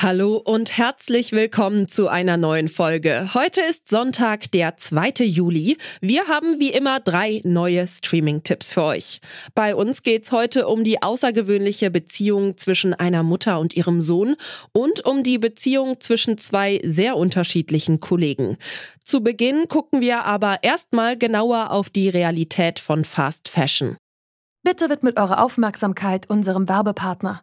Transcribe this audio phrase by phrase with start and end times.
[0.00, 3.30] Hallo und herzlich willkommen zu einer neuen Folge.
[3.34, 5.24] Heute ist Sonntag, der 2.
[5.24, 5.76] Juli.
[6.00, 9.20] Wir haben wie immer drei neue Streaming-Tipps für euch.
[9.56, 14.36] Bei uns geht's heute um die außergewöhnliche Beziehung zwischen einer Mutter und ihrem Sohn
[14.70, 18.56] und um die Beziehung zwischen zwei sehr unterschiedlichen Kollegen.
[19.02, 23.96] Zu Beginn gucken wir aber erstmal genauer auf die Realität von Fast Fashion.
[24.62, 27.42] Bitte widmet eure Aufmerksamkeit unserem Werbepartner.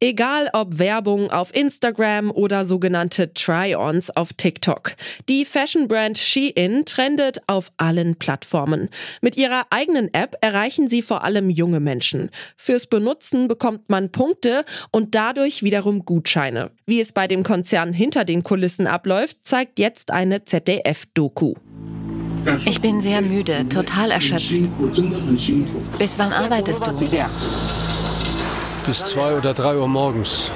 [0.00, 4.92] Egal ob Werbung auf Instagram oder sogenannte Try-ons auf TikTok.
[5.28, 8.90] Die Fashion-Brand Shein trendet auf allen Plattformen.
[9.22, 12.30] Mit ihrer eigenen App erreichen sie vor allem junge Menschen.
[12.56, 16.70] Fürs Benutzen bekommt man Punkte und dadurch wiederum Gutscheine.
[16.86, 21.54] Wie es bei dem Konzern hinter den Kulissen abläuft, zeigt jetzt eine ZDF-Doku.
[22.66, 24.52] Ich bin sehr müde, total erschöpft.
[25.98, 28.07] Bis wann arbeitest du?
[28.88, 30.50] Bis zwei oder drei Uhr morgens.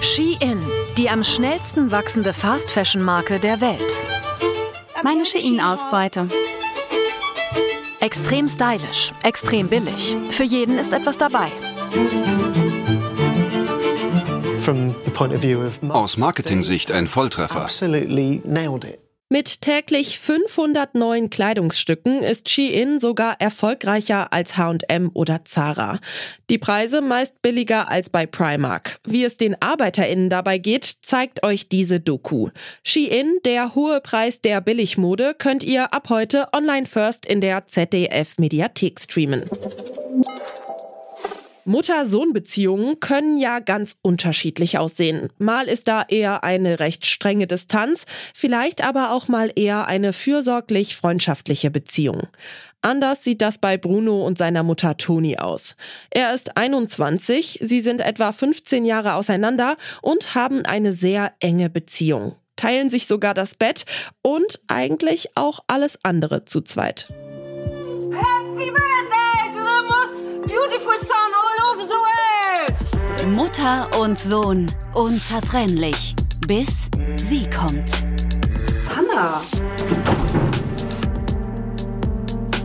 [0.00, 0.62] Shein,
[0.96, 4.00] die am schnellsten wachsende Fast-Fashion-Marke der Welt.
[5.02, 6.28] Meine Shein-Ausbeute.
[7.98, 10.16] Extrem stylisch, extrem billig.
[10.30, 11.50] Für jeden ist etwas dabei.
[15.88, 17.66] Aus Marketing-Sicht ein Volltreffer.
[19.34, 25.98] Mit täglich 500 neuen Kleidungsstücken ist Shein sogar erfolgreicher als H&M oder Zara.
[26.50, 29.00] Die Preise meist billiger als bei Primark.
[29.02, 32.50] Wie es den ArbeiterInnen dabei geht, zeigt euch diese Doku.
[32.84, 38.38] Shein, der hohe Preis der Billigmode, könnt ihr ab heute online first in der ZDF
[38.38, 39.42] Mediathek streamen.
[41.66, 45.28] Mutter-Sohn-Beziehungen können ja ganz unterschiedlich aussehen.
[45.38, 48.04] Mal ist da eher eine recht strenge Distanz,
[48.34, 52.28] vielleicht aber auch mal eher eine fürsorglich freundschaftliche Beziehung.
[52.82, 55.74] Anders sieht das bei Bruno und seiner Mutter Toni aus.
[56.10, 62.36] Er ist 21, sie sind etwa 15 Jahre auseinander und haben eine sehr enge Beziehung,
[62.56, 63.86] teilen sich sogar das Bett
[64.20, 67.08] und eigentlich auch alles andere zu zweit.
[73.34, 76.14] Mutter und Sohn, unzertrennlich.
[76.46, 77.90] Bis sie kommt.
[78.78, 79.40] Sanna!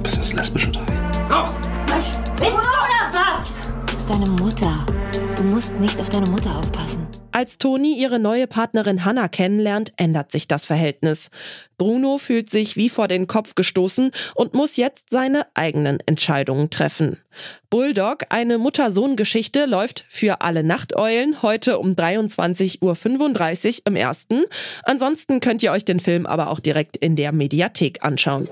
[0.04, 1.34] Bist du jetzt lesbisch oder wie?
[1.34, 1.54] Raus!
[2.38, 3.68] Willst du oder was?
[3.88, 4.86] Das ist deine Mutter.
[5.36, 7.08] Du musst nicht auf deine Mutter aufpassen.
[7.32, 11.30] Als Toni ihre neue Partnerin Hannah kennenlernt, ändert sich das Verhältnis.
[11.78, 17.18] Bruno fühlt sich wie vor den Kopf gestoßen und muss jetzt seine eigenen Entscheidungen treffen.
[17.70, 24.44] Bulldog, eine Mutter-Sohn-Geschichte, läuft für alle Nachteulen heute um 23.35 Uhr im ersten.
[24.84, 28.48] Ansonsten könnt ihr euch den Film aber auch direkt in der Mediathek anschauen.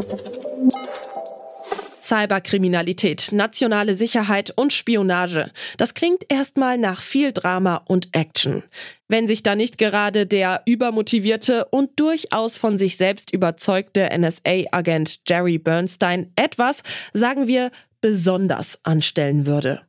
[2.08, 5.52] Cyberkriminalität, nationale Sicherheit und Spionage.
[5.78, 8.64] Das klingt erstmal nach viel Drama und Action.
[9.10, 15.58] Wenn sich da nicht gerade der übermotivierte und durchaus von sich selbst überzeugte NSA-Agent Jerry
[15.58, 16.82] Bernstein etwas,
[17.14, 19.82] sagen wir, besonders anstellen würde.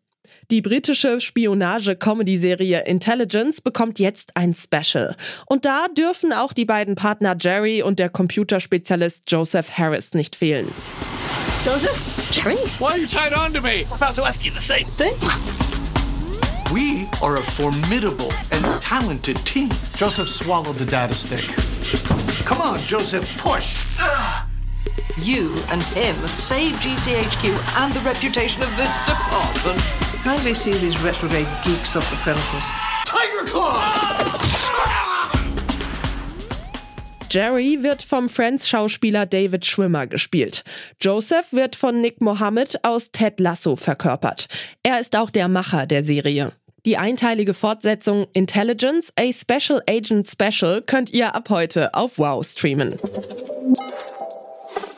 [0.50, 5.14] Die britische Spionage-Comedy-Serie Intelligence bekommt jetzt ein Special.
[5.46, 10.68] Und da dürfen auch die beiden Partner Jerry und der Computerspezialist Joseph Harris nicht fehlen.
[11.68, 12.30] Joseph?
[12.32, 12.56] Jerry?
[12.78, 13.84] Why are you tied on to me?
[13.90, 15.12] I'm about to ask you the same thing.
[16.72, 19.68] We are a formidable and talented team.
[19.94, 21.44] Joseph swallowed the data stick.
[22.46, 23.86] Come on, Joseph, push.
[25.18, 29.78] You and him save GCHQ and the reputation of this department.
[30.24, 32.64] Kindly see these retrograde geeks off the premises.
[33.04, 34.37] Tiger Claw!
[37.30, 40.64] Jerry wird vom Friends-Schauspieler David Schwimmer gespielt.
[41.00, 44.48] Joseph wird von Nick Mohammed aus Ted Lasso verkörpert.
[44.82, 46.52] Er ist auch der Macher der Serie.
[46.86, 52.94] Die einteilige Fortsetzung Intelligence, a Special Agent Special könnt ihr ab heute auf Wow streamen.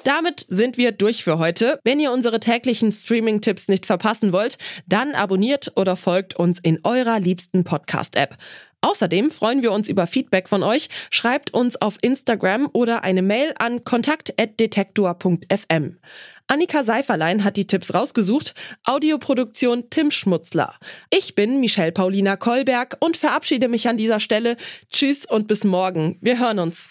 [0.05, 1.79] Damit sind wir durch für heute.
[1.85, 4.57] Wenn ihr unsere täglichen Streaming-Tipps nicht verpassen wollt,
[4.87, 8.37] dann abonniert oder folgt uns in eurer liebsten Podcast-App.
[8.83, 10.89] Außerdem freuen wir uns über Feedback von euch.
[11.11, 15.99] Schreibt uns auf Instagram oder eine Mail an kontakt.detektor.fm.
[16.47, 18.55] Annika Seiferlein hat die Tipps rausgesucht.
[18.85, 20.75] Audioproduktion Tim Schmutzler.
[21.11, 24.57] Ich bin Michelle Paulina Kolberg und verabschiede mich an dieser Stelle.
[24.91, 26.19] Tschüss und bis morgen.
[26.21, 26.89] Wir hören uns.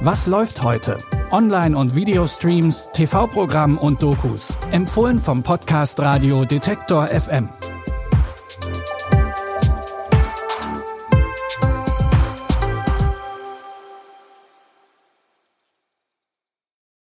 [0.00, 0.98] Was läuft heute?
[1.30, 4.52] Online- und Videostreams, TV-Programm und Dokus.
[4.70, 7.48] Empfohlen vom Podcast Radio Detektor FM.